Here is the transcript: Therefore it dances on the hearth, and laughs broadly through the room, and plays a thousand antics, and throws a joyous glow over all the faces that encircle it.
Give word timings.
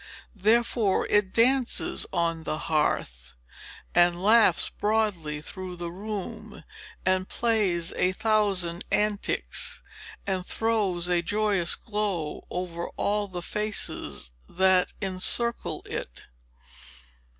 Therefore 0.35 1.05
it 1.11 1.31
dances 1.31 2.07
on 2.11 2.43
the 2.43 2.57
hearth, 2.57 3.33
and 3.93 4.19
laughs 4.19 4.71
broadly 4.71 5.41
through 5.41 5.75
the 5.75 5.91
room, 5.91 6.63
and 7.05 7.29
plays 7.29 7.93
a 7.93 8.11
thousand 8.11 8.83
antics, 8.91 9.83
and 10.25 10.43
throws 10.43 11.07
a 11.07 11.21
joyous 11.21 11.75
glow 11.75 12.47
over 12.49 12.87
all 12.97 13.27
the 13.27 13.43
faces 13.43 14.31
that 14.49 14.91
encircle 15.03 15.83
it. 15.85 16.25